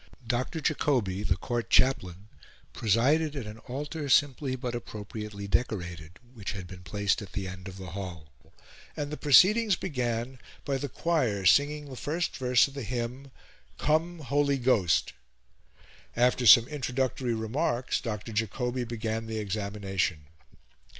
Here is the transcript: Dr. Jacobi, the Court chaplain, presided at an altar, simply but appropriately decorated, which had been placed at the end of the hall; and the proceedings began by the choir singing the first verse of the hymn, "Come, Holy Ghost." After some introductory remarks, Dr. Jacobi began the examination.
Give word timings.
Dr. 0.25 0.61
Jacobi, 0.61 1.21
the 1.21 1.37
Court 1.37 1.69
chaplain, 1.69 2.27
presided 2.73 3.35
at 3.35 3.45
an 3.45 3.59
altar, 3.59 4.09
simply 4.09 4.55
but 4.55 4.73
appropriately 4.73 5.47
decorated, 5.47 6.17
which 6.33 6.53
had 6.53 6.65
been 6.65 6.81
placed 6.81 7.21
at 7.21 7.33
the 7.33 7.47
end 7.47 7.67
of 7.67 7.77
the 7.77 7.91
hall; 7.91 8.27
and 8.97 9.11
the 9.11 9.15
proceedings 9.15 9.75
began 9.75 10.39
by 10.65 10.79
the 10.79 10.89
choir 10.89 11.45
singing 11.45 11.85
the 11.85 11.95
first 11.95 12.35
verse 12.37 12.67
of 12.67 12.73
the 12.73 12.81
hymn, 12.81 13.29
"Come, 13.77 14.17
Holy 14.17 14.57
Ghost." 14.57 15.13
After 16.15 16.47
some 16.47 16.67
introductory 16.67 17.35
remarks, 17.35 18.01
Dr. 18.01 18.31
Jacobi 18.33 18.83
began 18.83 19.27
the 19.27 19.37
examination. 19.37 20.25